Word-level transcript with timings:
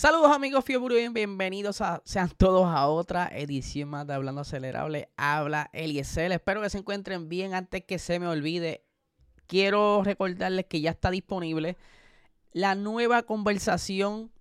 Saludos 0.00 0.32
amigos 0.32 0.64
Fiebre, 0.64 1.10
bienvenidos 1.10 1.82
a, 1.82 2.00
sean 2.06 2.30
todos 2.30 2.64
a 2.64 2.88
otra 2.88 3.28
edición 3.34 3.90
más 3.90 4.06
de 4.06 4.14
Hablando 4.14 4.40
Acelerable. 4.40 5.10
Habla 5.18 5.68
Eliezer, 5.74 6.32
espero 6.32 6.62
que 6.62 6.70
se 6.70 6.78
encuentren 6.78 7.28
bien 7.28 7.52
antes 7.52 7.84
que 7.84 7.98
se 7.98 8.18
me 8.18 8.26
olvide. 8.26 8.82
Quiero 9.46 10.02
recordarles 10.02 10.64
que 10.64 10.80
ya 10.80 10.92
está 10.92 11.10
disponible 11.10 11.76
la 12.52 12.74
nueva 12.74 13.24
conversación 13.24 14.32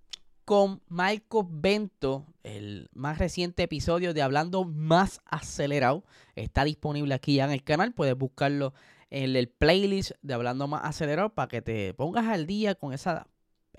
con 0.45 0.81
Marco 0.87 1.45
Bento, 1.45 2.25
el 2.43 2.89
más 2.93 3.17
reciente 3.17 3.63
episodio 3.63 4.13
de 4.13 4.21
Hablando 4.21 4.63
Más 4.63 5.19
Acelerado. 5.25 6.05
Está 6.35 6.63
disponible 6.63 7.13
aquí 7.13 7.35
ya 7.35 7.43
en 7.43 7.51
el 7.51 7.65
canal, 7.65 7.91
puedes 7.91 8.15
buscarlo 8.15 8.73
en 9.09 9.35
el 9.35 9.49
playlist 9.49 10.11
de 10.21 10.35
Hablando 10.35 10.69
Más 10.69 10.85
Acelerado 10.85 11.35
para 11.35 11.49
que 11.49 11.61
te 11.61 11.93
pongas 11.95 12.27
al 12.27 12.47
día 12.47 12.75
con 12.75 12.93
esa 12.93 13.27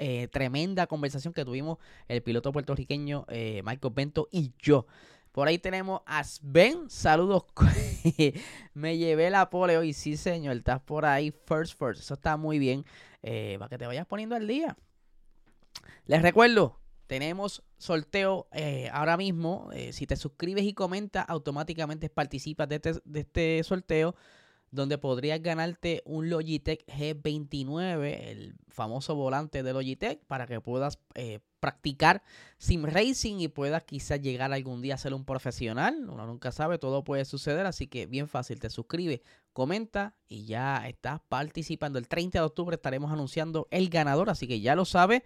eh, 0.03 0.29
tremenda 0.29 0.87
conversación 0.87 1.35
que 1.35 1.45
tuvimos 1.45 1.77
el 2.09 2.23
piloto 2.23 2.53
puertorriqueño 2.53 3.27
eh, 3.29 3.61
Michael 3.63 3.93
Bento 3.95 4.29
y 4.33 4.55
yo. 4.59 4.87
Por 5.31 5.47
ahí 5.47 5.59
tenemos 5.59 6.01
a 6.07 6.25
Sven. 6.25 6.89
Saludos. 6.89 7.45
Me 8.75 8.97
llevé 8.97 9.29
la 9.29 9.51
pole 9.51 9.77
hoy. 9.77 9.93
Sí, 9.93 10.17
señor. 10.17 10.57
Estás 10.57 10.81
por 10.81 11.05
ahí. 11.05 11.31
First, 11.31 11.79
first. 11.79 12.01
Eso 12.01 12.15
está 12.15 12.39
muy 12.39 12.59
bien. 12.59 12.87
Eh, 13.23 13.57
para 13.59 13.69
que 13.69 13.77
te 13.77 13.87
vayas 13.87 14.07
poniendo 14.07 14.35
al 14.35 14.47
día. 14.49 14.75
Les 16.07 16.23
recuerdo. 16.23 16.81
Tenemos 17.07 17.63
sorteo 17.77 18.49
ahora 18.93 19.19
mismo. 19.19 19.69
si 19.93 20.07
te 20.07 20.17
suscribes 20.17 20.65
y 20.65 20.73
comentas, 20.73 21.27
automáticamente 21.29 22.09
participas 22.09 22.69
de 22.71 22.77
este, 22.77 22.95
de 23.05 23.21
este 23.21 23.63
sorteo 23.65 24.15
donde 24.71 24.99
podrías 24.99 25.43
ganarte 25.43 26.03
un 26.05 26.31
Logitech 26.31 26.87
G29, 26.87 28.29
el 28.29 28.55
famoso 28.69 29.15
volante 29.15 29.63
de 29.63 29.73
Logitech, 29.73 30.21
para 30.27 30.47
que 30.47 30.61
puedas 30.61 30.99
eh, 31.15 31.41
practicar 31.59 32.23
sim 32.59 32.85
racing 32.85 33.41
y 33.41 33.49
puedas 33.49 33.85
quizás 33.85 34.21
llegar 34.21 34.53
algún 34.53 34.83
día 34.83 34.95
a 34.95 34.99
ser 34.99 35.15
un 35.15 35.25
profesional. 35.25 36.09
Uno 36.09 36.27
nunca 36.27 36.53
sabe, 36.53 36.79
todo 36.79 37.05
puede 37.05 37.25
suceder, 37.25 37.67
así 37.67 37.87
que 37.87 38.07
bien 38.07 38.29
fácil, 38.29 38.61
te 38.61 38.71
suscribes, 38.71 39.21
comenta 39.53 40.15
y 40.29 40.47
ya 40.47 40.89
estás 40.89 41.21
participando. 41.29 41.99
El 41.99 42.09
30 42.09 42.39
de 42.39 42.45
octubre 42.45 42.77
estaremos 42.77 43.13
anunciando 43.13 43.67
el 43.71 43.89
ganador, 43.89 44.31
así 44.31 44.47
que 44.47 44.61
ya 44.61 44.75
lo 44.75 44.85
sabes. 44.85 45.23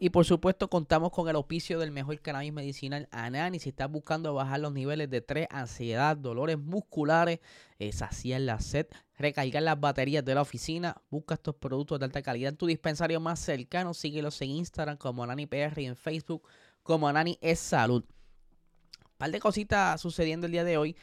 Y 0.00 0.10
por 0.10 0.24
supuesto 0.24 0.68
contamos 0.68 1.12
con 1.12 1.28
el 1.28 1.36
auspicio 1.36 1.78
del 1.78 1.90
mejor 1.90 2.20
cannabis 2.20 2.52
medicinal 2.52 3.08
Anani. 3.10 3.58
Si 3.58 3.68
estás 3.68 3.90
buscando 3.90 4.34
bajar 4.34 4.60
los 4.60 4.72
niveles 4.72 5.10
de 5.10 5.18
estrés, 5.18 5.46
ansiedad, 5.50 6.16
dolores 6.16 6.58
musculares, 6.58 7.40
eh, 7.78 7.92
saciar 7.92 8.40
la 8.40 8.60
sed, 8.60 8.86
recargar 9.16 9.62
las 9.62 9.78
baterías 9.78 10.24
de 10.24 10.34
la 10.34 10.42
oficina, 10.42 11.00
busca 11.10 11.34
estos 11.34 11.54
productos 11.54 11.98
de 11.98 12.06
alta 12.06 12.22
calidad 12.22 12.50
en 12.50 12.56
tu 12.56 12.66
dispensario 12.66 13.20
más 13.20 13.38
cercano. 13.38 13.94
Síguelos 13.94 14.40
en 14.42 14.50
Instagram 14.50 14.96
como 14.96 15.22
AnaniPR 15.22 15.80
y 15.80 15.86
en 15.86 15.96
Facebook 15.96 16.42
como 16.82 17.08
Anani 17.08 17.38
es 17.40 17.60
Salud. 17.60 18.04
Un 18.04 19.16
par 19.18 19.30
de 19.30 19.40
cositas 19.40 20.00
sucediendo 20.00 20.46
el 20.46 20.52
día 20.52 20.64
de 20.64 20.76
hoy. 20.78 20.96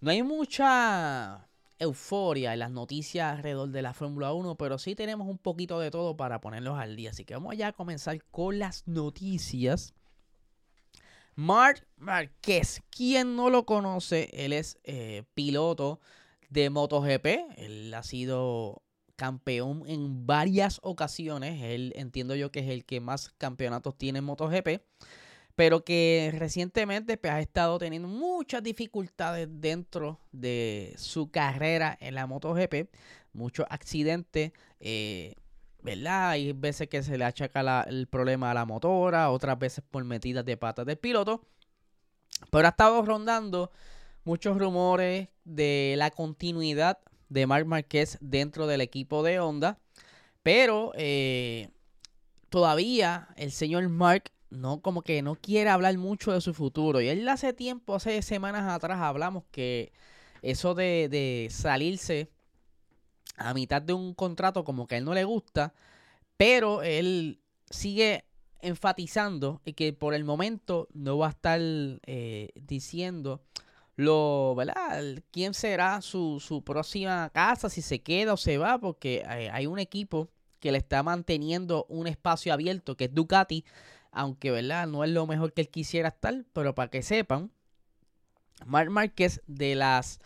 No 0.00 0.10
hay 0.10 0.22
mucha 0.22 1.48
euforia 1.78 2.52
en 2.52 2.60
las 2.60 2.70
noticias 2.70 3.36
alrededor 3.36 3.70
de 3.70 3.82
la 3.82 3.94
Fórmula 3.94 4.32
1, 4.32 4.56
pero 4.56 4.78
sí 4.78 4.94
tenemos 4.94 5.28
un 5.28 5.38
poquito 5.38 5.78
de 5.80 5.90
todo 5.90 6.16
para 6.16 6.40
ponerlos 6.40 6.78
al 6.78 6.96
día. 6.96 7.10
Así 7.10 7.24
que 7.24 7.34
vamos 7.34 7.56
ya 7.56 7.68
a 7.68 7.72
comenzar 7.72 8.22
con 8.30 8.58
las 8.58 8.86
noticias. 8.86 9.94
Marc 11.34 11.86
Márquez, 11.96 12.80
quien 12.90 13.34
no 13.34 13.50
lo 13.50 13.66
conoce, 13.66 14.30
él 14.32 14.52
es 14.52 14.78
eh, 14.84 15.24
piloto 15.34 16.00
de 16.48 16.70
MotoGP. 16.70 17.26
Él 17.56 17.92
ha 17.92 18.02
sido 18.02 18.82
campeón 19.16 19.82
en 19.86 20.26
varias 20.26 20.78
ocasiones. 20.82 21.60
Él 21.62 21.92
entiendo 21.96 22.34
yo 22.36 22.52
que 22.52 22.60
es 22.60 22.68
el 22.68 22.84
que 22.84 23.00
más 23.00 23.30
campeonatos 23.38 23.96
tiene 23.96 24.20
en 24.20 24.24
MotoGP 24.26 24.80
pero 25.56 25.84
que 25.84 26.32
recientemente 26.36 27.16
pues, 27.16 27.32
ha 27.32 27.40
estado 27.40 27.78
teniendo 27.78 28.08
muchas 28.08 28.62
dificultades 28.62 29.48
dentro 29.50 30.20
de 30.32 30.94
su 30.96 31.30
carrera 31.30 31.96
en 32.00 32.14
la 32.14 32.26
MotoGP, 32.26 32.88
muchos 33.32 33.66
accidentes, 33.70 34.52
eh, 34.80 35.34
¿verdad? 35.82 36.30
Hay 36.30 36.52
veces 36.52 36.88
que 36.88 37.02
se 37.02 37.18
le 37.18 37.24
achaca 37.24 37.82
el 37.82 38.06
problema 38.08 38.50
a 38.50 38.54
la 38.54 38.64
motora, 38.64 39.30
otras 39.30 39.58
veces 39.58 39.84
por 39.88 40.02
metidas 40.04 40.44
de 40.44 40.56
patas 40.56 40.86
del 40.86 40.96
piloto, 40.96 41.46
pero 42.50 42.66
ha 42.66 42.70
estado 42.70 43.02
rondando 43.02 43.70
muchos 44.24 44.58
rumores 44.58 45.28
de 45.44 45.94
la 45.98 46.10
continuidad 46.10 46.98
de 47.28 47.46
Marc 47.46 47.66
Márquez 47.66 48.18
dentro 48.20 48.66
del 48.66 48.80
equipo 48.80 49.22
de 49.22 49.38
Honda, 49.38 49.78
pero 50.42 50.92
eh, 50.96 51.68
todavía 52.48 53.28
el 53.36 53.52
señor 53.52 53.88
Mark 53.88 54.32
no 54.54 54.80
como 54.80 55.02
que 55.02 55.22
no 55.22 55.36
quiere 55.36 55.70
hablar 55.70 55.96
mucho 55.98 56.32
de 56.32 56.40
su 56.40 56.54
futuro. 56.54 57.00
Y 57.00 57.08
él 57.08 57.28
hace 57.28 57.52
tiempo, 57.52 57.94
hace 57.94 58.22
semanas 58.22 58.72
atrás, 58.72 59.00
hablamos 59.00 59.44
que 59.50 59.92
eso 60.42 60.74
de, 60.74 61.08
de 61.10 61.48
salirse 61.50 62.30
a 63.36 63.54
mitad 63.54 63.82
de 63.82 63.92
un 63.92 64.14
contrato 64.14 64.64
como 64.64 64.86
que 64.86 64.94
a 64.94 64.98
él 64.98 65.04
no 65.04 65.14
le 65.14 65.24
gusta, 65.24 65.74
pero 66.36 66.82
él 66.82 67.40
sigue 67.70 68.24
enfatizando 68.60 69.60
que 69.76 69.92
por 69.92 70.14
el 70.14 70.24
momento 70.24 70.88
no 70.94 71.18
va 71.18 71.28
a 71.28 71.30
estar 71.30 71.60
eh, 71.60 72.50
diciendo 72.54 73.42
lo, 73.96 74.54
¿verdad? 74.56 75.22
quién 75.30 75.54
será 75.54 76.00
su, 76.00 76.40
su, 76.40 76.64
próxima 76.64 77.30
casa, 77.30 77.68
si 77.68 77.82
se 77.82 78.02
queda 78.02 78.32
o 78.32 78.36
se 78.36 78.58
va, 78.58 78.78
porque 78.78 79.22
hay, 79.26 79.46
hay 79.46 79.66
un 79.66 79.78
equipo 79.78 80.30
que 80.58 80.72
le 80.72 80.78
está 80.78 81.02
manteniendo 81.02 81.84
un 81.88 82.06
espacio 82.06 82.52
abierto, 82.52 82.96
que 82.96 83.04
es 83.04 83.14
Ducati, 83.14 83.64
aunque 84.14 84.50
¿verdad? 84.50 84.86
no 84.86 85.04
es 85.04 85.10
lo 85.10 85.26
mejor 85.26 85.52
que 85.52 85.62
él 85.62 85.68
quisiera 85.68 86.08
estar, 86.08 86.44
pero 86.52 86.74
para 86.74 86.90
que 86.90 87.02
sepan, 87.02 87.50
Marc 88.64 88.90
Márquez 88.90 89.42
de 89.46 89.74
las 89.74 90.20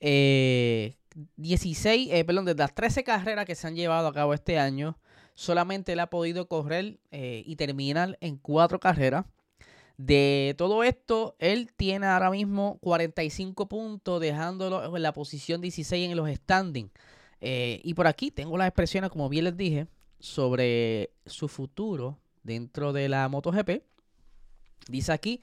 16, 0.00 2.10
eh, 2.10 2.18
eh, 2.18 2.24
perdón, 2.24 2.44
de 2.44 2.54
las 2.54 2.74
13 2.74 3.04
carreras 3.04 3.44
que 3.44 3.54
se 3.54 3.66
han 3.66 3.76
llevado 3.76 4.08
a 4.08 4.14
cabo 4.14 4.34
este 4.34 4.58
año, 4.58 4.98
solamente 5.34 5.92
él 5.92 6.00
ha 6.00 6.08
podido 6.08 6.48
correr 6.48 6.98
eh, 7.10 7.42
y 7.44 7.56
terminar 7.56 8.16
en 8.20 8.36
cuatro 8.36 8.80
carreras. 8.80 9.26
De 9.98 10.54
todo 10.56 10.84
esto, 10.84 11.36
él 11.38 11.70
tiene 11.76 12.06
ahora 12.06 12.30
mismo 12.30 12.78
45 12.80 13.68
puntos, 13.68 14.20
dejándolo 14.20 14.96
en 14.96 15.02
la 15.02 15.12
posición 15.12 15.60
16 15.60 16.10
en 16.10 16.16
los 16.16 16.30
standings. 16.30 16.90
y 17.40 17.94
por 17.94 18.06
aquí 18.06 18.30
tengo 18.30 18.56
las 18.56 18.68
expresiones, 18.68 19.10
como 19.10 19.28
bien 19.28 19.44
les 19.44 19.56
dije, 19.56 19.86
sobre 20.18 21.10
su 21.26 21.48
futuro 21.48 22.18
dentro 22.42 22.92
de 22.92 23.08
la 23.08 23.28
MotoGP. 23.28 23.82
Dice 24.88 25.12
aquí, 25.12 25.40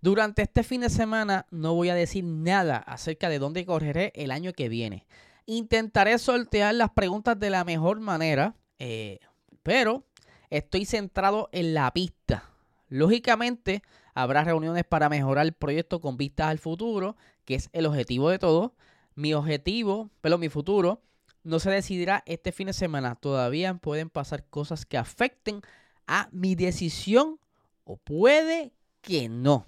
durante 0.00 0.42
este 0.42 0.62
fin 0.62 0.82
de 0.82 0.90
semana 0.90 1.46
no 1.50 1.74
voy 1.74 1.88
a 1.88 1.94
decir 1.94 2.24
nada 2.24 2.76
acerca 2.76 3.28
de 3.28 3.38
dónde 3.38 3.66
correré 3.66 4.12
el 4.14 4.30
año 4.30 4.52
que 4.52 4.68
viene. 4.68 5.06
Intentaré 5.46 6.18
sortear 6.18 6.74
las 6.74 6.90
preguntas 6.90 7.38
de 7.38 7.50
la 7.50 7.64
mejor 7.64 8.00
manera, 8.00 8.54
eh, 8.78 9.18
pero 9.62 10.04
estoy 10.50 10.84
centrado 10.84 11.48
en 11.52 11.74
la 11.74 11.90
pista. 11.92 12.44
Lógicamente, 12.88 13.82
habrá 14.14 14.44
reuniones 14.44 14.84
para 14.84 15.08
mejorar 15.08 15.46
el 15.46 15.52
proyecto 15.52 16.00
con 16.00 16.16
vistas 16.16 16.48
al 16.48 16.58
futuro, 16.58 17.16
que 17.44 17.54
es 17.54 17.68
el 17.72 17.86
objetivo 17.86 18.30
de 18.30 18.38
todo. 18.38 18.74
Mi 19.14 19.34
objetivo, 19.34 20.10
pero 20.20 20.38
mi 20.38 20.48
futuro, 20.48 21.02
no 21.42 21.58
se 21.58 21.70
decidirá 21.70 22.22
este 22.26 22.52
fin 22.52 22.68
de 22.68 22.72
semana. 22.72 23.14
Todavía 23.16 23.74
pueden 23.74 24.10
pasar 24.10 24.44
cosas 24.44 24.86
que 24.86 24.98
afecten 24.98 25.62
a 26.08 26.28
mi 26.32 26.56
decisión 26.56 27.38
o 27.84 27.96
puede 27.96 28.72
que 29.00 29.28
no. 29.28 29.66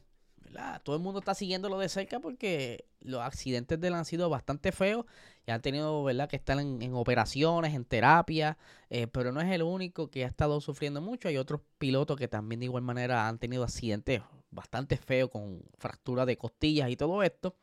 Todo 0.82 0.96
el 0.96 1.02
mundo 1.02 1.20
está 1.20 1.34
siguiéndolo 1.34 1.78
de 1.78 1.88
cerca 1.88 2.18
porque 2.18 2.84
los 3.00 3.20
accidentes 3.20 3.80
de 3.80 3.88
él 3.88 3.94
han 3.94 4.04
sido 4.04 4.28
bastante 4.28 4.72
feos 4.72 5.06
y 5.46 5.52
han 5.52 5.62
tenido 5.62 6.02
¿verdad? 6.02 6.28
que 6.28 6.36
estar 6.36 6.58
en, 6.58 6.92
operaciones, 6.94 7.74
en 7.74 7.84
terapia, 7.84 8.58
eh, 8.88 9.06
pero 9.06 9.30
no 9.30 9.40
es 9.40 9.50
el 9.52 9.62
único 9.62 10.10
que 10.10 10.24
ha 10.24 10.26
estado 10.26 10.60
sufriendo 10.60 11.00
mucho. 11.00 11.28
Hay 11.28 11.36
otros 11.36 11.60
pilotos 11.78 12.16
que 12.16 12.26
también 12.26 12.58
de 12.60 12.66
igual 12.66 12.82
manera 12.82 13.28
han 13.28 13.38
tenido 13.38 13.62
accidentes 13.62 14.22
bastante 14.50 14.96
feos 14.96 15.30
con 15.30 15.62
fracturas 15.78 16.26
de 16.26 16.36
costillas 16.36 16.90
y 16.90 16.96
todo 16.96 17.22
esto. 17.22 17.54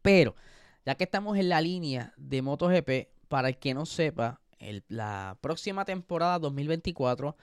Pero 0.00 0.36
ya 0.86 0.94
que 0.94 1.04
estamos 1.04 1.36
en 1.38 1.48
la 1.48 1.60
línea 1.60 2.14
de 2.16 2.42
MotoGP, 2.42 3.08
para 3.28 3.48
el 3.48 3.58
que 3.58 3.74
no 3.74 3.84
sepa, 3.84 4.40
la 4.88 5.38
próxima 5.40 5.84
temporada 5.84 6.38
2024, 6.38 7.36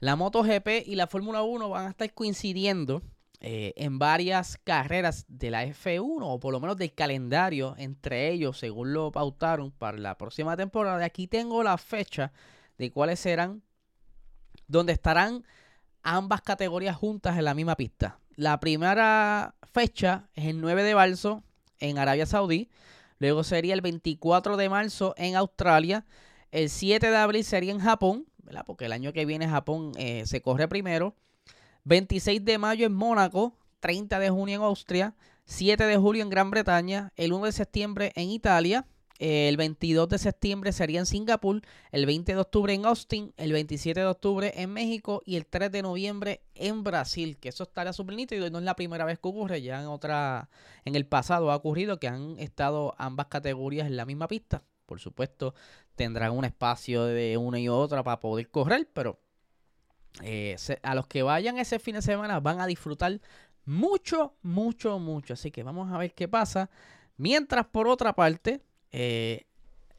la 0.00 0.16
MotoGP 0.16 0.86
y 0.86 0.94
la 0.94 1.06
Fórmula 1.06 1.42
1 1.42 1.68
van 1.68 1.86
a 1.86 1.90
estar 1.90 2.12
coincidiendo 2.12 3.02
eh, 3.40 3.72
en 3.76 3.98
varias 3.98 4.58
carreras 4.64 5.24
de 5.28 5.50
la 5.50 5.64
F1 5.64 6.18
o 6.20 6.40
por 6.40 6.52
lo 6.52 6.60
menos 6.60 6.76
del 6.76 6.92
calendario 6.92 7.74
entre 7.78 8.30
ellos 8.30 8.58
según 8.58 8.92
lo 8.92 9.12
pautaron 9.12 9.70
para 9.70 9.98
la 9.98 10.18
próxima 10.18 10.56
temporada. 10.56 11.04
Aquí 11.04 11.26
tengo 11.26 11.62
la 11.62 11.78
fecha 11.78 12.32
de 12.78 12.90
cuáles 12.90 13.20
serán 13.20 13.62
donde 14.66 14.92
estarán 14.92 15.44
ambas 16.02 16.42
categorías 16.42 16.96
juntas 16.96 17.36
en 17.38 17.44
la 17.44 17.54
misma 17.54 17.76
pista. 17.76 18.18
La 18.36 18.60
primera 18.60 19.54
fecha 19.72 20.28
es 20.34 20.46
el 20.46 20.60
9 20.60 20.82
de 20.82 20.94
marzo 20.94 21.42
en 21.80 21.98
Arabia 21.98 22.26
Saudí, 22.26 22.68
luego 23.18 23.42
sería 23.44 23.74
el 23.74 23.80
24 23.80 24.56
de 24.56 24.68
marzo 24.68 25.14
en 25.16 25.36
Australia, 25.36 26.06
el 26.50 26.70
7 26.70 27.10
de 27.10 27.16
abril 27.16 27.44
sería 27.44 27.72
en 27.72 27.80
Japón, 27.80 28.26
porque 28.66 28.86
el 28.86 28.92
año 28.92 29.12
que 29.12 29.26
viene 29.26 29.48
Japón 29.48 29.92
eh, 29.96 30.24
se 30.26 30.40
corre 30.40 30.68
primero. 30.68 31.14
26 31.84 32.44
de 32.44 32.58
mayo 32.58 32.86
en 32.86 32.92
Mónaco, 32.92 33.56
30 33.80 34.18
de 34.18 34.30
junio 34.30 34.56
en 34.56 34.62
Austria, 34.62 35.14
7 35.46 35.84
de 35.84 35.96
julio 35.96 36.22
en 36.22 36.30
Gran 36.30 36.50
Bretaña, 36.50 37.12
el 37.16 37.32
1 37.32 37.46
de 37.46 37.52
septiembre 37.52 38.12
en 38.14 38.30
Italia, 38.30 38.86
el 39.18 39.56
22 39.56 40.08
de 40.08 40.18
septiembre 40.18 40.72
sería 40.72 41.00
en 41.00 41.06
Singapur, 41.06 41.60
el 41.90 42.06
20 42.06 42.34
de 42.34 42.40
octubre 42.40 42.72
en 42.72 42.86
Austin, 42.86 43.32
el 43.36 43.52
27 43.52 43.98
de 43.98 44.06
octubre 44.06 44.52
en 44.54 44.72
México 44.72 45.22
y 45.24 45.36
el 45.36 45.46
3 45.46 45.72
de 45.72 45.82
noviembre 45.82 46.42
en 46.54 46.84
Brasil, 46.84 47.36
que 47.38 47.48
eso 47.48 47.64
estaría 47.64 47.92
súper 47.92 48.18
y 48.18 48.50
no 48.50 48.58
es 48.58 48.64
la 48.64 48.76
primera 48.76 49.04
vez 49.04 49.18
que 49.18 49.28
ocurre, 49.28 49.60
ya 49.60 49.80
en 49.80 49.88
otra, 49.88 50.50
en 50.84 50.94
el 50.94 51.04
pasado 51.04 51.50
ha 51.50 51.56
ocurrido 51.56 51.98
que 51.98 52.06
han 52.06 52.38
estado 52.38 52.94
ambas 52.96 53.26
categorías 53.26 53.88
en 53.88 53.96
la 53.96 54.04
misma 54.04 54.28
pista. 54.28 54.62
Por 54.86 55.00
supuesto, 55.00 55.54
tendrán 55.98 56.32
un 56.32 56.46
espacio 56.46 57.04
de 57.04 57.36
una 57.36 57.58
y 57.60 57.68
otra 57.68 58.02
para 58.02 58.20
poder 58.20 58.48
correr, 58.48 58.88
pero 58.94 59.20
eh, 60.22 60.56
a 60.82 60.94
los 60.94 61.06
que 61.06 61.22
vayan 61.22 61.58
ese 61.58 61.78
fin 61.78 61.96
de 61.96 62.02
semana 62.02 62.40
van 62.40 62.60
a 62.60 62.66
disfrutar 62.66 63.20
mucho, 63.66 64.34
mucho, 64.42 64.98
mucho. 64.98 65.34
Así 65.34 65.50
que 65.50 65.62
vamos 65.62 65.92
a 65.92 65.98
ver 65.98 66.14
qué 66.14 66.26
pasa. 66.26 66.70
Mientras, 67.16 67.66
por 67.66 67.88
otra 67.88 68.14
parte, 68.14 68.62
eh, 68.92 69.46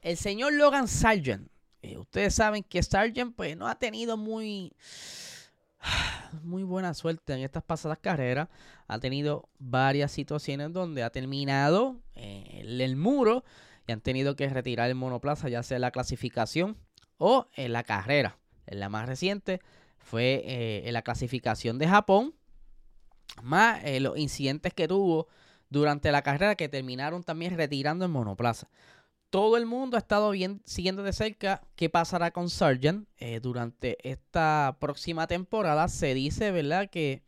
el 0.02 0.18
señor 0.18 0.54
Logan 0.54 0.88
Sargent, 0.88 1.50
eh, 1.82 1.98
ustedes 1.98 2.34
saben 2.34 2.64
que 2.64 2.82
Sargent 2.82 3.36
pues, 3.36 3.56
no 3.56 3.68
ha 3.68 3.76
tenido 3.76 4.18
muy, 4.18 4.74
muy 6.44 6.64
buena 6.64 6.94
suerte 6.94 7.34
en 7.34 7.42
estas 7.42 7.64
pasadas 7.64 8.00
carreras. 8.00 8.48
Ha 8.88 9.00
tenido 9.00 9.50
varias 9.60 10.12
situaciones 10.14 10.72
donde 10.74 11.04
ha 11.04 11.10
terminado 11.10 11.98
el 12.16 12.96
muro 12.96 13.44
han 13.92 14.02
tenido 14.02 14.36
que 14.36 14.50
retirar 14.50 14.90
el 14.90 14.96
monoplaza, 14.96 15.50
ya 15.50 15.64
sea 15.64 15.78
en 15.78 15.82
la 15.82 15.92
clasificación 15.92 16.78
o 17.18 17.48
en 17.54 17.74
la 17.74 17.84
carrera. 17.84 18.38
En 18.66 18.80
la 18.80 18.90
más 18.90 19.08
reciente 19.08 19.62
fue 19.98 20.42
eh, 20.46 20.84
en 20.86 20.94
la 20.94 21.02
clasificación 21.02 21.78
de 21.78 21.88
Japón, 21.88 22.36
más 23.42 23.84
eh, 23.84 24.00
los 24.00 24.18
incidentes 24.18 24.74
que 24.74 24.88
tuvo 24.88 25.28
durante 25.70 26.12
la 26.12 26.22
carrera 26.22 26.56
que 26.56 26.70
terminaron 26.70 27.24
también 27.24 27.56
retirando 27.56 28.06
el 28.06 28.12
monoplaza. 28.12 28.70
Todo 29.30 29.58
el 29.58 29.68
mundo 29.68 29.98
ha 29.98 30.00
estado 30.00 30.32
bien, 30.32 30.62
siguiendo 30.66 31.04
de 31.04 31.14
cerca 31.14 31.62
qué 31.76 31.90
pasará 31.90 32.32
con 32.32 32.50
Sargent 32.50 33.08
eh, 33.18 33.40
durante 33.40 33.98
esta 34.10 34.78
próxima 34.80 35.28
temporada. 35.28 35.88
Se 35.88 36.16
dice, 36.16 36.52
¿verdad?, 36.52 36.90
que 36.90 37.24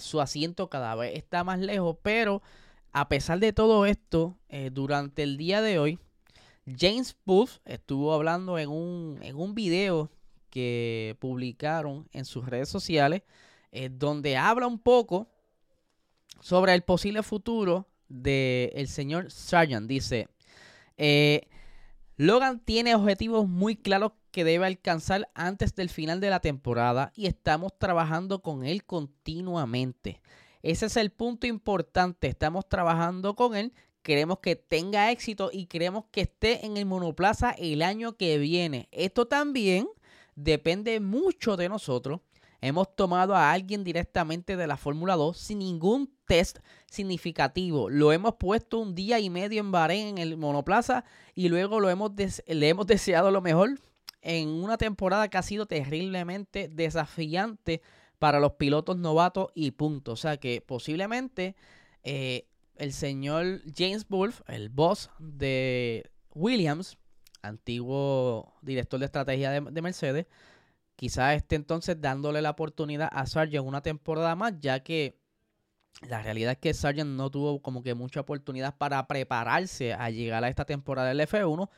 su 0.00 0.20
asiento 0.20 0.68
cada 0.68 0.94
vez 0.96 1.14
está 1.16 1.42
más 1.42 1.58
lejos, 1.58 1.96
pero 2.02 2.42
a 2.96 3.08
pesar 3.10 3.40
de 3.40 3.52
todo 3.52 3.84
esto, 3.84 4.38
durante 4.72 5.22
el 5.22 5.36
día 5.36 5.60
de 5.60 5.78
hoy, 5.78 5.98
James 6.66 7.14
Booth 7.26 7.60
estuvo 7.66 8.14
hablando 8.14 8.58
en 8.58 8.70
un, 8.70 9.18
en 9.20 9.36
un 9.36 9.54
video 9.54 10.10
que 10.48 11.14
publicaron 11.20 12.08
en 12.12 12.24
sus 12.24 12.46
redes 12.46 12.70
sociales, 12.70 13.20
eh, 13.70 13.90
donde 13.92 14.38
habla 14.38 14.66
un 14.66 14.78
poco 14.78 15.28
sobre 16.40 16.72
el 16.72 16.84
posible 16.84 17.22
futuro 17.22 17.86
del 18.08 18.88
señor 18.88 19.30
Sargent. 19.30 19.86
Dice, 19.86 20.28
eh, 20.96 21.42
Logan 22.16 22.60
tiene 22.60 22.94
objetivos 22.94 23.46
muy 23.46 23.76
claros 23.76 24.12
que 24.30 24.42
debe 24.42 24.64
alcanzar 24.64 25.28
antes 25.34 25.74
del 25.74 25.90
final 25.90 26.18
de 26.20 26.30
la 26.30 26.40
temporada 26.40 27.12
y 27.14 27.26
estamos 27.26 27.78
trabajando 27.78 28.40
con 28.40 28.64
él 28.64 28.84
continuamente. 28.86 30.22
Ese 30.66 30.86
es 30.86 30.96
el 30.96 31.10
punto 31.10 31.46
importante. 31.46 32.26
Estamos 32.26 32.68
trabajando 32.68 33.36
con 33.36 33.54
él. 33.54 33.72
Queremos 34.02 34.40
que 34.40 34.56
tenga 34.56 35.12
éxito 35.12 35.48
y 35.52 35.66
queremos 35.66 36.06
que 36.10 36.22
esté 36.22 36.66
en 36.66 36.76
el 36.76 36.86
monoplaza 36.86 37.52
el 37.52 37.82
año 37.82 38.16
que 38.16 38.36
viene. 38.38 38.88
Esto 38.90 39.28
también 39.28 39.86
depende 40.34 40.98
mucho 40.98 41.56
de 41.56 41.68
nosotros. 41.68 42.20
Hemos 42.60 42.96
tomado 42.96 43.36
a 43.36 43.52
alguien 43.52 43.84
directamente 43.84 44.56
de 44.56 44.66
la 44.66 44.76
Fórmula 44.76 45.14
2 45.14 45.36
sin 45.38 45.60
ningún 45.60 46.12
test 46.26 46.58
significativo. 46.90 47.88
Lo 47.88 48.10
hemos 48.10 48.34
puesto 48.34 48.80
un 48.80 48.96
día 48.96 49.20
y 49.20 49.30
medio 49.30 49.60
en 49.60 49.70
Bahrein 49.70 50.08
en 50.08 50.18
el 50.18 50.36
monoplaza 50.36 51.04
y 51.32 51.48
luego 51.48 51.78
lo 51.78 51.90
hemos 51.90 52.10
le 52.44 52.68
hemos 52.68 52.86
deseado 52.88 53.30
lo 53.30 53.40
mejor 53.40 53.78
en 54.20 54.48
una 54.48 54.78
temporada 54.78 55.28
que 55.28 55.38
ha 55.38 55.42
sido 55.42 55.66
terriblemente 55.66 56.66
desafiante 56.66 57.82
para 58.18 58.40
los 58.40 58.52
pilotos 58.52 58.96
novatos 58.96 59.48
y 59.54 59.72
punto. 59.72 60.12
O 60.12 60.16
sea 60.16 60.36
que 60.38 60.60
posiblemente 60.60 61.56
eh, 62.02 62.48
el 62.76 62.92
señor 62.92 63.62
James 63.76 64.06
Wolf, 64.08 64.40
el 64.48 64.68
boss 64.68 65.10
de 65.18 66.10
Williams, 66.34 66.98
antiguo 67.42 68.54
director 68.62 69.00
de 69.00 69.06
estrategia 69.06 69.50
de, 69.50 69.82
Mercedes, 69.82 70.26
quizás 70.96 71.36
esté 71.36 71.56
entonces 71.56 72.00
dándole 72.00 72.42
la 72.42 72.50
oportunidad 72.50 73.08
a 73.12 73.26
Sargent 73.26 73.66
una 73.66 73.82
temporada 73.82 74.34
más, 74.34 74.54
ya 74.60 74.80
que 74.80 75.18
la 76.08 76.22
realidad 76.22 76.52
es 76.52 76.58
que 76.58 76.74
Sargent 76.74 77.10
no 77.10 77.30
tuvo 77.30 77.62
como 77.62 77.82
que 77.82 77.94
mucha 77.94 78.20
oportunidad 78.20 78.76
para 78.76 79.06
prepararse 79.06 79.94
a 79.94 80.10
llegar 80.10 80.44
a 80.44 80.48
esta 80.48 80.66
temporada 80.66 81.08
del 81.08 81.20
F1, 81.20 81.70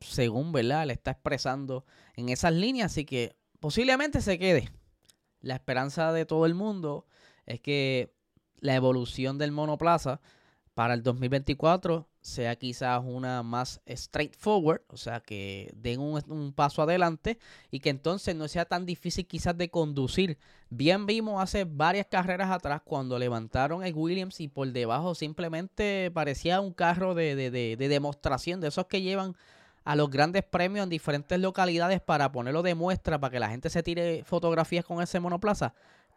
según 0.00 0.52
¿verdad? 0.52 0.86
le 0.86 0.92
está 0.92 1.12
expresando 1.12 1.84
en 2.14 2.28
esas 2.28 2.52
líneas, 2.52 2.92
así 2.92 3.04
que 3.04 3.36
posiblemente 3.58 4.20
se 4.20 4.38
quede. 4.38 4.70
La 5.46 5.54
esperanza 5.54 6.12
de 6.12 6.26
todo 6.26 6.44
el 6.44 6.54
mundo 6.54 7.06
es 7.46 7.60
que 7.60 8.12
la 8.58 8.74
evolución 8.74 9.38
del 9.38 9.52
monoplaza 9.52 10.20
para 10.74 10.92
el 10.92 11.04
2024 11.04 12.08
sea 12.20 12.56
quizás 12.56 13.00
una 13.04 13.44
más 13.44 13.80
straightforward, 13.88 14.82
o 14.88 14.96
sea, 14.96 15.20
que 15.20 15.72
den 15.76 16.00
un, 16.00 16.52
paso 16.52 16.82
adelante 16.82 17.38
y 17.70 17.78
que 17.78 17.90
entonces 17.90 18.34
no 18.34 18.48
sea 18.48 18.64
tan 18.64 18.84
difícil 18.86 19.28
quizás 19.28 19.56
de 19.56 19.70
conducir. 19.70 20.36
Bien 20.68 21.06
vimos 21.06 21.40
hace 21.40 21.64
varias 21.64 22.06
carreras 22.06 22.50
atrás 22.50 22.82
cuando 22.84 23.16
levantaron 23.16 23.84
el 23.84 23.94
Williams 23.94 24.40
y 24.40 24.48
por 24.48 24.72
debajo 24.72 25.14
simplemente 25.14 26.10
parecía 26.12 26.60
un 26.60 26.72
carro 26.72 27.14
de, 27.14 27.36
de 27.36 27.88
demostración, 27.88 28.60
de 28.60 28.68
esos 28.68 28.86
que 28.86 29.00
llevan 29.00 29.36
a 29.86 29.94
los 29.94 30.10
grandes 30.10 30.42
premios 30.42 30.82
en 30.82 30.90
diferentes 30.90 31.38
localidades 31.38 32.00
para 32.00 32.32
ponerlo 32.32 32.64
de 32.64 32.74
muestra, 32.74 33.20
para 33.20 33.30
que 33.30 33.38
la 33.38 33.48
gente 33.48 33.70
se 33.70 33.84
tire 33.84 34.24
fotografías 34.24 34.84
con 34.84 35.00
ese 35.00 35.20
monoplaza. 35.20 35.74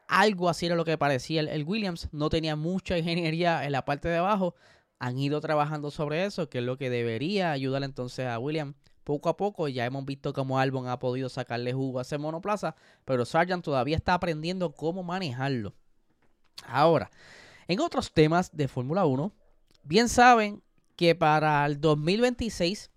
Algo 0.07 0.49
así 0.49 0.65
era 0.65 0.75
lo 0.75 0.83
que 0.83 0.97
parecía 0.97 1.41
el, 1.41 1.63
Williams. 1.63 2.09
No 2.11 2.29
tenía 2.29 2.55
mucha 2.55 2.97
ingeniería 2.97 3.63
en 3.63 3.71
la 3.71 3.85
parte 3.85 4.09
de 4.09 4.17
abajo 4.17 4.55
han 4.97 5.19
ido 5.19 5.39
trabajando 5.39 5.91
sobre 5.91 6.25
eso, 6.25 6.49
que 6.49 6.57
es 6.57 6.63
lo 6.63 6.77
que 6.77 6.89
debería 6.89 7.51
ayudar 7.51 7.83
entonces 7.83 8.25
a 8.25 8.39
William 8.39 8.73
poco 9.03 9.29
a 9.29 9.37
poco. 9.37 9.67
Ya 9.67 9.85
hemos 9.85 10.03
visto 10.03 10.33
cómo 10.33 10.57
Albon 10.57 10.87
ha 10.87 10.97
podido 10.97 11.29
sacarle 11.29 11.71
jugo 11.71 11.99
a 11.99 12.01
ese 12.01 12.17
monoplaza, 12.17 12.75
pero 13.05 13.23
Sargent 13.23 13.63
todavía 13.63 13.97
está 13.97 14.15
aprendiendo 14.15 14.73
cómo 14.73 15.03
manejarlo. 15.03 15.75
Ahora, 16.65 17.11
en 17.67 17.79
otros 17.81 18.11
temas 18.11 18.49
de 18.51 18.67
Fórmula 18.67 19.05
1, 19.05 19.31
bien 19.83 20.09
saben 20.09 20.63
que 20.95 21.13
para 21.13 21.63
el 21.67 21.79
2026 21.79 22.89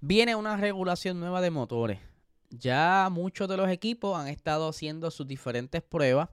viene 0.00 0.34
una 0.34 0.56
regulación 0.56 1.20
nueva 1.20 1.40
de 1.40 1.50
motores. 1.50 2.00
Ya 2.50 3.08
muchos 3.10 3.48
de 3.48 3.56
los 3.56 3.68
equipos 3.68 4.18
han 4.18 4.28
estado 4.28 4.68
haciendo 4.68 5.10
sus 5.10 5.26
diferentes 5.26 5.82
pruebas 5.82 6.30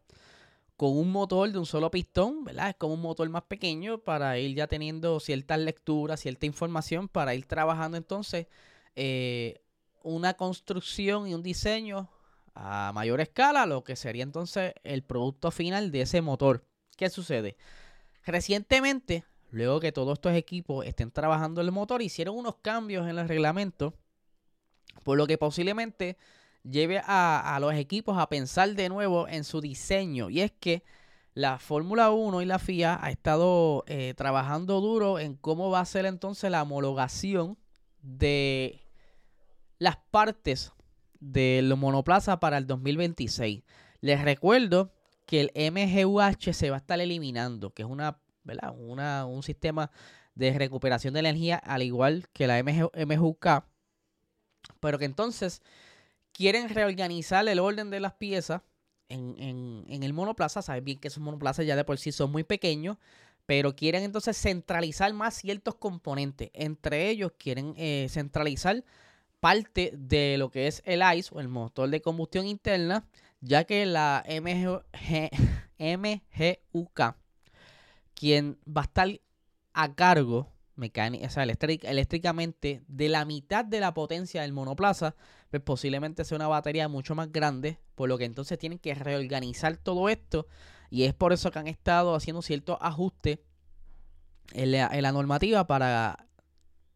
con 0.78 0.98
un 0.98 1.12
motor 1.12 1.52
de 1.52 1.58
un 1.58 1.66
solo 1.66 1.90
pistón, 1.90 2.44
¿verdad? 2.44 2.70
Es 2.70 2.76
como 2.76 2.94
un 2.96 3.02
motor 3.02 3.30
más 3.30 3.44
pequeño 3.44 4.00
para 4.00 4.38
ir 4.38 4.56
ya 4.56 4.68
teniendo 4.68 5.20
ciertas 5.20 5.60
lecturas, 5.60 6.20
cierta 6.20 6.46
información, 6.46 7.08
para 7.08 7.34
ir 7.34 7.46
trabajando 7.46 7.98
entonces 7.98 8.48
eh, 8.96 9.62
una 10.04 10.36
construcción 10.36 11.28
y 11.28 11.34
un 11.34 11.44
diseño 11.44 12.10
a 12.54 12.92
mayor 12.94 13.20
escala, 13.22 13.66
lo 13.66 13.84
que 13.84 13.96
sería 13.96 14.24
entonces 14.24 14.74
el 14.84 15.04
producto 15.04 15.52
final 15.52 15.92
de 15.92 16.02
ese 16.02 16.22
motor. 16.22 16.66
¿Qué 16.98 17.10
sucede? 17.10 17.58
Recientemente, 18.26 19.26
luego 19.56 19.80
que 19.80 19.92
todos 19.92 20.14
estos 20.14 20.34
equipos 20.34 20.86
estén 20.86 21.12
trabajando 21.12 21.62
el 21.62 21.72
motor, 21.72 22.02
hicieron 22.02 22.38
unos 22.38 22.58
cambios 22.58 23.08
en 23.08 23.18
el 23.18 23.28
reglamento, 23.28 23.94
por 25.04 25.18
lo 25.18 25.28
que 25.28 25.38
posiblemente 25.38 26.18
lleve 26.64 27.02
a, 27.06 27.58
los 27.62 27.74
equipos 27.74 28.18
a 28.18 28.28
pensar 28.28 28.74
de 28.76 28.90
nuevo 28.90 29.28
en 29.28 29.44
su 29.44 29.62
diseño. 29.62 30.30
Y 30.30 30.42
es 30.42 30.52
que 30.52 30.84
la 31.34 31.58
Fórmula 31.60 32.12
1 32.12 32.42
y 32.42 32.46
la 32.46 32.60
FIA 32.60 33.00
ha 33.02 33.10
estado 33.10 33.84
eh, 33.88 34.14
trabajando 34.16 34.82
duro 34.82 35.20
en 35.20 35.36
cómo 35.36 35.70
va 35.70 35.80
a 35.80 35.86
ser 35.86 36.06
entonces 36.06 36.52
la 36.52 36.64
homologación 36.64 37.58
de 38.02 38.82
las 39.80 39.98
partes 40.12 40.74
del 41.20 41.76
monoplaza 41.76 42.40
para 42.40 42.58
el 42.58 42.68
2026. 42.68 43.64
Les 44.02 44.22
recuerdo 44.22 44.92
que 45.26 45.42
el 45.42 45.72
MGUH 45.72 46.54
se 46.54 46.70
va 46.70 46.78
a 46.78 46.80
estar 46.80 47.00
eliminando, 47.00 47.72
que 47.72 47.84
es 47.84 47.90
una, 47.90 48.20
una 48.78 49.25
un 49.25 49.44
sistema 49.44 49.92
de 50.36 50.54
recuperación 50.58 51.14
de 51.14 51.22
energía 51.22 51.58
al 51.58 51.82
igual 51.82 52.28
que 52.34 52.48
la 52.48 52.62
MGUK, 52.62 53.64
pero 54.80 55.00
que 55.00 55.06
entonces 55.06 55.62
quieren 56.32 56.70
reorganizar 56.70 57.48
el 57.48 57.60
orden 57.60 57.90
de 57.90 58.00
las 58.02 58.14
piezas 58.14 58.62
en, 59.10 59.86
el 59.88 60.14
monoplaza. 60.14 60.62
Saben 60.62 60.84
bien 60.84 61.00
que 61.00 61.08
esos 61.08 61.24
monoplazas 61.24 61.66
ya 61.66 61.75
de 61.75 61.84
por 61.84 61.98
sí 61.98 62.12
son 62.12 62.32
muy 62.32 62.44
pequeños, 62.44 62.98
pero 63.46 63.75
quieren 63.75 64.04
entonces 64.04 64.38
centralizar 64.38 65.14
más 65.14 65.36
ciertos 65.36 65.75
componentes. 65.75 66.50
Entre 66.54 67.10
ellos 67.10 67.32
quieren 67.38 67.74
eh, 67.78 68.08
centralizar 68.10 68.84
parte 69.40 69.94
de 69.96 70.38
lo 70.38 70.50
que 70.50 70.68
es 70.68 70.82
el 70.86 71.02
ICE 71.16 71.30
o 71.36 71.40
el 71.40 71.48
motor 71.48 71.90
de 71.90 72.02
combustión 72.02 72.48
interna, 72.48 73.08
ya 73.42 73.64
que 73.64 73.86
la 73.86 74.25
MGUK, 74.28 74.86
quien 78.16 78.58
va 78.66 78.82
a 78.82 78.86
estar 78.86 79.22
a 79.74 79.94
cargo 79.94 80.52
mecánica, 80.76 81.28
o 81.28 81.30
sea, 81.30 81.44
eléctricamente 81.44 82.84
de 82.88 83.10
la 83.10 83.24
mitad 83.26 83.64
de 83.64 83.80
la 83.80 83.94
potencia 83.94 84.42
del 84.42 84.54
monoplaza, 84.54 85.16
pues 85.50 85.62
posiblemente 85.62 86.26
sea 86.26 86.36
una 86.36 86.48
batería 86.48 86.88
mucho 86.88 87.16
más 87.16 87.32
grande, 87.32 87.80
por 87.96 88.10
lo 88.10 88.18
que 88.18 88.26
entonces 88.26 88.58
tienen 88.58 88.80
que 88.80 88.94
reorganizar 88.94 89.78
todo 89.78 90.10
esto 90.10 90.48
y 90.90 91.04
es 91.04 91.14
por 91.14 91.34
eso 91.34 91.52
que 91.52 91.60
han 91.60 91.68
estado 91.68 92.16
haciendo 92.16 92.42
ciertos 92.42 92.78
ajustes 92.82 93.40
en 94.54 94.72
la, 94.72 95.12
normativa 95.12 95.66
para 95.66 96.28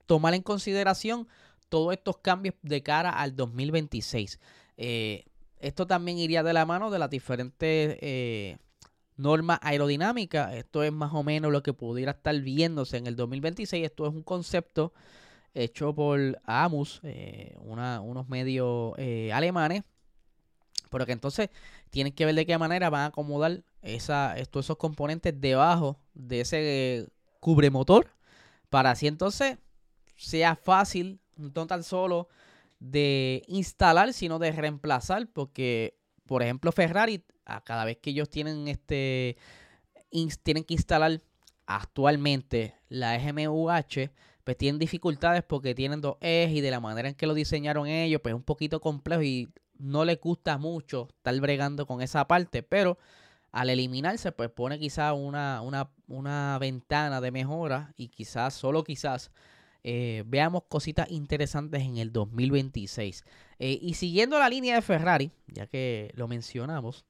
tomar 0.05 0.33
en 0.33 0.41
consideración 0.41 1.27
todos 1.69 1.93
estos 1.93 2.17
cambios 2.17 2.55
de 2.61 2.83
cara 2.83 3.09
al 3.09 3.35
2026. 3.35 4.39
Eh, 4.77 5.25
esto 5.59 5.87
también 5.87 6.17
iría 6.17 6.43
de 6.43 6.53
la 6.53 6.65
mano 6.65 6.89
de 6.89 6.99
las 6.99 7.09
diferentes 7.09 7.97
eh, 8.01 8.57
norma 9.19 9.59
aerodinámica. 9.61 10.55
Esto 10.55 10.81
es 10.83 10.91
más 10.91 11.13
o 11.13 11.23
menos 11.23 11.51
lo 11.51 11.61
que 11.61 11.73
pudiera 11.73 12.11
estar 12.11 12.39
viéndose 12.39 12.97
en 12.97 13.05
el 13.05 13.15
2026. 13.15 13.85
Esto 13.85 14.07
es 14.07 14.13
un 14.13 14.23
concepto 14.23 14.93
hecho 15.53 15.93
por 15.93 16.39
AMUS, 16.45 17.01
eh, 17.03 17.55
unos 17.59 18.29
medios 18.29 18.93
eh, 18.97 19.31
alemanes, 19.33 19.83
pero 20.89 21.05
que 21.05 21.11
entonces 21.11 21.49
tienen 21.89 22.13
que 22.13 22.25
ver 22.25 22.35
de 22.35 22.45
qué 22.45 22.57
manera 22.57 22.89
van 22.89 23.01
a 23.01 23.05
acomodar 23.07 23.61
esa, 23.81 24.37
estos, 24.37 24.65
esos 24.65 24.77
componentes 24.77 25.39
debajo 25.39 25.99
de 26.13 26.41
ese 26.41 27.07
cubremotor 27.39 28.07
para 28.69 28.91
así 28.91 29.07
entonces 29.07 29.57
sea 30.15 30.55
fácil, 30.55 31.19
no 31.35 31.65
tan 31.65 31.83
solo 31.83 32.27
de 32.79 33.43
instalar, 33.47 34.13
sino 34.13 34.39
de 34.39 34.51
reemplazar, 34.51 35.27
porque 35.27 35.98
por 36.29 36.43
ejemplo 36.43 36.71
Ferrari 36.71 37.23
cada 37.65 37.83
vez 37.83 37.97
que 37.97 38.11
ellos 38.11 38.29
tienen 38.29 38.67
este 38.67 39.35
tienen 40.43 40.63
que 40.63 40.75
instalar 40.75 41.19
actualmente 41.65 42.75
la 42.87 43.17
GMUH, 43.17 44.11
pues 44.43 44.57
tienen 44.57 44.79
dificultades 44.79 45.43
porque 45.43 45.75
tienen 45.75 46.01
dos 46.01 46.17
ejes 46.21 46.57
y 46.57 46.61
de 46.61 46.71
la 46.71 46.79
manera 46.79 47.09
en 47.09 47.15
que 47.15 47.27
lo 47.27 47.33
diseñaron 47.33 47.87
ellos, 47.87 48.21
pues 48.21 48.33
es 48.33 48.35
un 48.35 48.43
poquito 48.43 48.79
complejo 48.79 49.21
y 49.21 49.49
no 49.77 50.05
les 50.05 50.19
gusta 50.19 50.57
mucho 50.57 51.07
estar 51.17 51.39
bregando 51.39 51.85
con 51.85 52.01
esa 52.01 52.27
parte, 52.27 52.63
pero 52.63 52.97
al 53.51 53.69
eliminarse, 53.69 54.31
pues 54.31 54.49
pone 54.49 54.79
quizás 54.79 55.13
una, 55.15 55.61
una, 56.07 56.57
ventana 56.59 57.21
de 57.21 57.31
mejora 57.31 57.93
y 57.97 58.09
quizás, 58.09 58.53
solo 58.53 58.83
quizás, 58.83 59.31
eh, 59.83 60.23
veamos 60.27 60.63
cositas 60.67 61.09
interesantes 61.09 61.81
en 61.81 61.97
el 61.97 62.11
2026. 62.11 63.23
Eh, 63.59 63.77
y 63.81 63.93
siguiendo 63.95 64.39
la 64.39 64.49
línea 64.49 64.75
de 64.75 64.81
Ferrari, 64.81 65.31
ya 65.47 65.67
que 65.67 66.11
lo 66.15 66.27
mencionamos, 66.27 67.05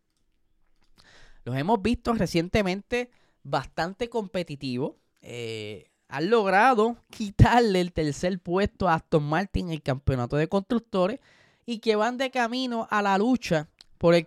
los 1.46 1.56
hemos 1.56 1.82
visto 1.82 2.14
recientemente 2.14 3.12
bastante 3.44 4.10
competitivos. 4.10 4.96
Eh, 5.22 5.90
han 6.08 6.30
logrado 6.32 6.98
quitarle 7.12 7.82
el 7.82 7.94
tercer 7.94 8.40
puesto 8.40 8.90
a 8.90 8.96
Aston 8.96 9.24
Martin 9.24 9.68
en 9.68 9.74
el 9.74 9.82
campeonato 9.84 10.38
de 10.38 10.48
constructores 10.48 11.20
y 11.68 11.80
que 11.80 11.96
van 11.96 12.18
de 12.18 12.32
camino 12.32 12.88
a 12.90 13.04
la 13.04 13.16
lucha 13.20 13.68
por 14.00 14.16
el, 14.16 14.26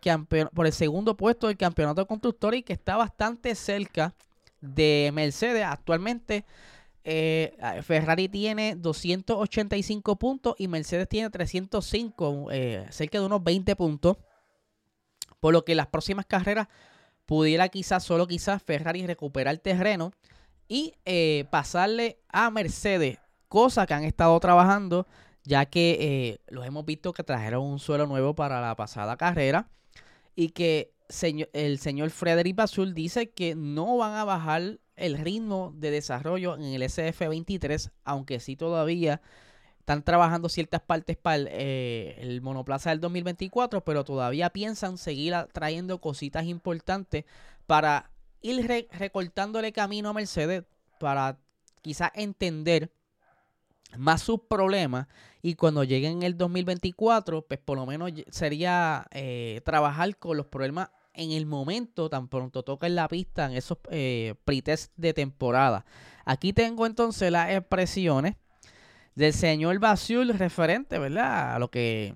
por 0.55 0.67
el 0.67 0.73
segundo 0.73 1.17
puesto 1.17 1.49
del 1.49 1.57
campeonato 1.57 2.03
de 2.03 2.07
constructores 2.07 2.61
y 2.61 2.63
que 2.63 2.73
está 2.73 2.97
bastante 2.97 3.57
cerca 3.57 4.15
de 4.61 5.11
Mercedes. 5.13 5.65
Actualmente 5.65 6.45
eh, 7.05 7.55
Ferrari 7.83 8.29
tiene 8.29 8.77
285 8.77 10.17
puntos 10.17 10.55
y 10.59 10.69
Mercedes 10.69 11.09
tiene 11.09 11.31
305, 11.31 12.49
eh, 12.51 12.87
cerca 12.91 13.19
de 13.19 13.27
unos 13.27 13.43
20 13.43 13.75
puntos. 13.77 14.17
Por 15.41 15.53
lo 15.53 15.65
que 15.65 15.75
las 15.75 15.89
próximas 15.89 16.27
carreras 16.27 16.69
pudiera 17.27 17.69
quizás, 17.69 18.05
solo 18.05 18.27
quizás, 18.27 18.63
Ferrari 18.63 19.07
recuperar 19.07 19.57
terreno 19.59 20.13
y 20.69 20.95
eh, 21.05 21.47
pasarle 21.51 22.21
a 22.29 22.51
Mercedes, 22.51 23.19
cosa 23.49 23.87
que 23.87 23.95
han 23.95 24.05
estado 24.05 24.39
trabajando, 24.41 25.07
ya 25.45 25.67
que 25.67 25.99
eh, 26.01 26.39
los 26.49 26.65
hemos 26.67 26.85
visto 26.85 27.13
que 27.13 27.25
trajeron 27.25 27.65
un 27.65 27.79
suelo 27.79 28.07
nuevo 28.07 28.35
para 28.35 28.61
la 28.61 28.77
pasada 28.77 29.17
carrera 29.17 29.69
y 30.35 30.51
que 30.51 30.95
el 31.53 31.79
señor 31.79 32.11
Frederic 32.11 32.57
Basul 32.57 32.95
dice 32.95 33.31
que 33.31 33.55
no 33.55 33.97
van 33.99 34.15
a 34.15 34.25
bajar 34.25 34.79
el 34.97 35.19
ritmo 35.19 35.73
de 35.77 35.91
desarrollo 35.91 36.55
en 36.55 36.63
el 36.63 36.83
SF23, 36.83 37.91
aunque 38.05 38.41
sí 38.41 38.57
todavía 38.57 39.21
están 39.79 40.05
trabajando 40.05 40.49
ciertas 40.49 40.81
partes 40.81 41.17
para 41.17 41.37
el, 41.37 41.49
eh, 41.51 42.41
monoplaza 42.41 42.91
del 42.91 43.01
2024, 43.01 43.85
pero 43.85 44.05
todavía 44.05 44.51
piensan 44.51 44.97
seguir 44.97 45.35
trayendo 45.53 46.01
cositas 46.01 46.47
importantes 46.47 47.25
para 47.67 48.11
ir 48.41 48.89
recortándole 48.93 49.73
camino 49.73 50.11
a 50.11 50.15
Mercedes 50.15 50.65
para 50.99 51.39
quizás 51.83 52.11
entender 52.15 52.93
más 53.99 54.23
sus 54.23 54.41
problemas 54.49 55.09
y 55.43 55.57
cuando 55.57 55.85
lleguen 55.85 56.23
el 56.23 56.37
2024, 56.39 57.43
pues 57.43 57.61
por 57.61 57.77
lo 57.77 57.85
menos 57.85 58.13
sería 58.31 59.07
eh, 59.11 59.61
trabajar 59.65 60.17
con 60.17 60.37
los 60.37 60.47
problemas 60.47 60.91
en 61.15 61.33
el 61.33 61.47
momento, 61.47 62.09
tan 62.09 62.29
pronto 62.29 62.63
toquen 62.63 62.95
la 62.95 63.09
pista 63.09 63.47
en 63.47 63.53
esos 63.53 63.79
eh, 63.91 64.35
de 64.97 65.15
temporada. 65.15 65.85
Aquí 66.25 66.53
tengo 66.53 66.87
entonces 66.87 67.31
las 67.31 67.51
expresiones 67.51 68.37
del 69.15 69.33
señor 69.33 69.79
Basul 69.79 70.31
referente, 70.39 70.99
¿verdad? 70.99 71.55
A 71.55 71.59
lo 71.59 71.71
que 71.71 72.15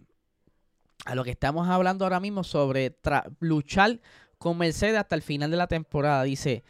a 1.05 1.15
lo 1.15 1.23
que 1.23 1.31
estamos 1.31 1.69
hablando 1.69 2.05
ahora 2.05 2.19
mismo 2.19 2.43
sobre 2.43 2.97
luchar 3.38 4.00
con 4.38 4.59
Mercedes 4.59 4.99
hasta 4.99 5.15
el 5.15 5.23
final 5.23 5.50
de 5.50 5.57
la 5.57 5.69
temporada. 5.69 6.25
Dice, 6.25 6.65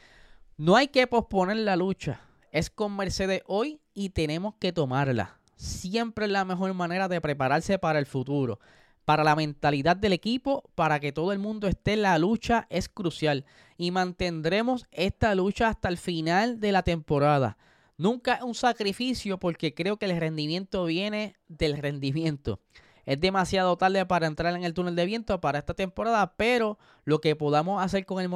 no 0.59 0.77
hay 0.77 0.89
que 0.89 1.07
posponer 1.07 1.57
la 1.57 1.75
lucha. 1.75 2.21
Es 2.53 2.69
con 2.69 2.95
Mercedes 2.97 3.43
hoy 3.47 3.81
y 3.95 4.11
tenemos 4.11 4.55
que 4.61 4.73
tomarla. 4.73 5.39
Siempre 5.57 6.27
es 6.27 6.31
la 6.31 6.45
mejor 6.45 6.73
manera 6.75 7.09
de 7.09 7.21
prepararse 7.21 7.79
para 7.79 7.99
el 7.99 8.05
futuro. 8.05 8.61
Para 9.07 9.25
la 9.25 9.37
mentalidad 9.37 9.97
del 9.97 10.13
equipo, 10.13 10.69
para 10.75 11.01
que 11.01 11.13
todo 11.13 11.33
el 11.33 11.39
mundo 11.39 11.69
esté 11.69 11.95
en 11.95 12.03
la 12.03 12.19
lucha, 12.19 12.67
es 12.69 12.91
crucial. 12.91 13.47
Y 13.79 13.91
mantendremos 13.93 14.85
esta 14.91 15.35
lucha 15.35 15.69
hasta 15.69 15.89
el 15.89 15.97
final 15.97 16.61
de 16.61 16.73
la 16.73 16.83
temporada. 16.83 17.57
Nunca 17.97 18.35
es 18.35 18.43
un 18.43 18.55
sacrificio 18.55 19.39
porque 19.39 19.73
creo 19.75 19.97
que 19.97 20.05
el 20.05 20.21
rendimiento 20.21 20.85
viene 20.85 21.37
del 21.49 21.79
rendimiento. 21.79 22.61
Es 23.07 23.21
demasiado 23.21 23.77
tarde 23.79 24.05
para 24.05 24.27
entrar 24.27 24.55
en 24.57 24.65
el 24.65 24.75
túnel 24.75 24.97
de 24.97 25.07
viento 25.07 25.41
para 25.41 25.61
esta 25.61 25.73
temporada, 25.73 26.35
pero 26.37 26.77
lo 27.05 27.21
que 27.21 27.37
podamos 27.37 27.83
hacer 27.83 28.05
con 28.05 28.21
el, 28.21 28.29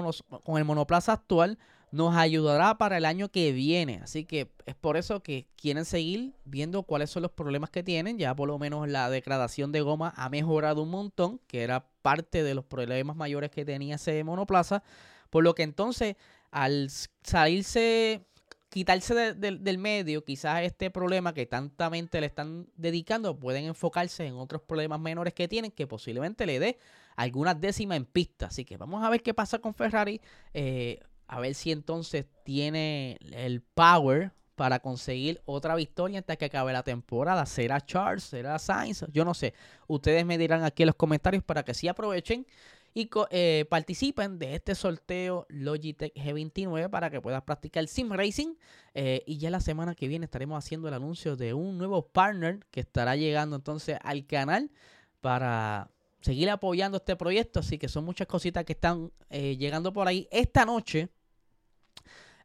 con 0.44 0.56
el 0.56 0.64
monoplaza 0.64 1.12
actual 1.12 1.58
nos 1.92 2.14
ayudará 2.14 2.78
para 2.78 2.99
el 2.99 3.04
año 3.04 3.30
que 3.30 3.52
viene. 3.52 4.00
Así 4.02 4.25
que 4.25 4.50
es 4.66 4.75
por 4.75 4.97
eso 4.97 5.23
que 5.23 5.49
quieren 5.56 5.85
seguir 5.85 6.35
viendo 6.44 6.82
cuáles 6.85 7.11
son 7.11 7.23
los 7.23 7.32
problemas 7.32 7.70
que 7.70 7.82
tienen. 7.82 8.18
Ya 8.18 8.35
por 8.35 8.49
lo 8.49 8.59
menos 8.59 8.88
la 8.88 9.11
degradación 9.11 9.73
de 9.73 9.80
goma 9.80 10.12
ha 10.16 10.28
mejorado 10.28 10.82
un 10.82 10.90
montón, 10.90 11.40
que 11.47 11.62
era 11.62 11.87
parte 12.02 12.42
de 12.42 12.54
los 12.54 12.64
problemas 12.64 13.16
mayores 13.16 13.50
que 13.50 13.64
tenía 13.64 13.97
ese 13.97 14.23
monoplaza. 14.25 14.82
Por 15.30 15.44
lo 15.44 15.54
que 15.54 15.62
entonces 15.62 16.16
al 16.50 16.90
salirse 17.23 18.26
quitarse 18.70 19.35
del 19.35 19.78
medio 19.78 20.25
quizás 20.25 20.62
este 20.62 20.90
problema 20.90 21.35
que 21.35 21.44
tantamente 21.44 22.20
le 22.20 22.28
están 22.28 22.68
dedicando, 22.76 23.38
pueden 23.38 23.64
enfocarse 23.64 24.25
en 24.26 24.35
otros 24.35 24.62
problemas 24.62 25.00
menores 25.00 25.35
que 25.35 25.49
tienen 25.49 25.73
que 25.73 25.88
posiblemente 25.88 26.47
le 26.47 26.61
dé 26.61 26.78
algunas 27.16 27.61
décimas 27.61 27.97
en 27.97 28.06
pista. 28.06 28.47
Así 28.47 28.64
que 28.64 28.76
vamos 28.76 29.04
a 29.04 29.11
ver 29.11 29.23
qué 29.23 29.35
pasa 29.35 29.59
con 29.59 29.75
Ferrari, 29.75 30.20
eh, 30.54 31.00
a 31.30 31.38
ver 31.38 31.54
si 31.54 31.70
entonces 31.70 32.26
tiene 32.42 33.16
el 33.32 33.62
power 33.62 34.32
para 34.56 34.80
conseguir 34.80 35.40
otra 35.44 35.76
victoria 35.76 36.18
hasta 36.18 36.34
que 36.34 36.46
acabe 36.46 36.72
la 36.72 36.82
temporada. 36.82 37.46
¿Será 37.46 37.80
Charles? 37.80 38.25
¿Será 38.25 38.58
Sainz? 38.58 39.04
Yo 39.12 39.25
no 39.25 39.32
sé. 39.32 39.54
Ustedes 39.87 40.26
me 40.26 40.37
dirán 40.38 40.64
aquí 40.64 40.82
en 40.82 40.88
los 40.88 40.96
comentarios 40.96 41.44
para 41.44 41.62
que 41.62 41.72
sí 41.72 41.87
aprovechen 41.87 42.46
y 42.94 43.08
eh, 43.30 43.64
participen 43.70 44.40
de 44.40 44.56
este 44.56 44.75
sorteo 44.75 45.46
Logitech 45.49 46.12
G29 46.14 46.90
para 46.90 47.10
que 47.10 47.20
puedas 47.20 47.42
practicar 47.44 47.87
Sim 47.87 48.10
Racing. 48.10 48.56
Eh, 48.94 49.22
y 49.25 49.38
ya 49.38 49.50
la 49.50 49.60
semana 49.60 49.94
que 49.94 50.08
viene 50.08 50.25
estaremos 50.25 50.58
haciendo 50.58 50.88
el 50.88 50.94
anuncio 50.94 51.37
de 51.37 51.54
un 51.54 51.78
nuevo 51.78 52.08
partner 52.08 52.58
que 52.72 52.80
estará 52.80 53.14
llegando 53.14 53.54
entonces 53.54 53.99
al 54.02 54.26
canal 54.26 54.72
para 55.20 55.92
seguir 56.20 56.50
apoyando 56.50 56.99
este 56.99 57.14
proyecto. 57.14 57.60
Así 57.60 57.78
que 57.78 57.88
son 57.88 58.04
muchas 58.04 58.26
cositas 58.26 58.64
que 58.64 58.72
están 58.72 59.12
eh, 59.30 59.56
llegando 59.56 59.92
por 59.92 60.08
ahí. 60.08 60.26
Esta 60.32 60.64
noche, 60.64 61.08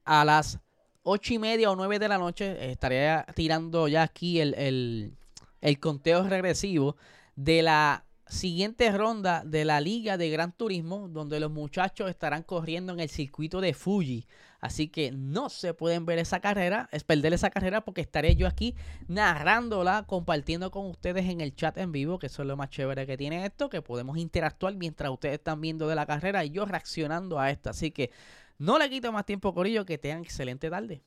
a 0.06 0.24
las 0.24 0.60
ocho 1.04 1.34
y 1.34 1.40
media 1.40 1.70
o 1.70 1.76
nueve 1.76 2.00
de 2.00 2.08
la 2.08 2.18
noche, 2.18 2.72
estaré 2.72 3.24
tirando 3.36 3.88
ya 3.88 4.04
aquí 4.04 4.40
el, 4.40 5.14
el 5.62 5.80
conteo 5.80 6.24
regresivo 6.24 6.96
de 7.36 7.62
la 7.62 8.06
siguiente 8.28 8.92
ronda 8.92 9.44
de 9.46 9.66
la 9.66 9.80
Liga 9.80 10.18
de 10.18 10.30
Gran 10.30 10.52
Turismo, 10.52 11.08
donde 11.10 11.40
los 11.40 11.52
muchachos 11.52 12.10
estarán 12.10 12.44
corriendo 12.44 12.94
en 12.94 13.00
el 13.00 13.10
circuito 13.10 13.62
de 13.62 13.74
Fuji. 13.74 14.26
Así 14.60 14.88
que 14.88 15.12
no 15.12 15.50
se 15.50 15.76
pueden 15.76 16.08
ver 16.08 16.18
esa 16.18 16.40
carrera, 16.40 16.90
es 16.92 17.04
perder 17.04 17.34
esa 17.34 17.52
carrera 17.52 17.82
porque 17.82 18.02
estaré 18.02 18.36
yo 18.36 18.48
aquí 18.48 18.74
narrándola, 19.08 20.06
compartiendo 20.08 20.72
con 20.72 20.88
ustedes 20.88 21.26
en 21.30 21.40
el 21.42 21.56
chat 21.56 21.78
en 21.78 21.92
vivo, 21.92 22.18
que 22.18 22.28
eso 22.28 22.42
es 22.42 22.48
lo 22.48 22.58
más 22.58 22.72
chévere 22.72 23.06
que 23.06 23.16
tiene 23.16 23.46
esto, 23.46 23.70
que 23.70 23.84
podemos 23.84 24.18
interactuar 24.18 24.74
mientras 24.74 25.12
ustedes 25.12 25.36
están 25.36 25.62
viendo 25.62 25.88
de 25.88 25.94
la 25.94 26.08
carrera 26.08 26.44
y 26.46 26.50
yo 26.50 26.66
reaccionando 26.66 27.40
a 27.40 27.52
esto. 27.52 27.70
Así 27.70 27.92
que 27.92 28.10
no 28.58 28.80
le 28.80 28.90
quito 28.90 29.12
más 29.12 29.26
tiempo, 29.26 29.54
Corillo, 29.54 29.86
que 29.86 29.98
tengan 29.98 30.22
excelente 30.22 30.70
tarde. 30.70 31.02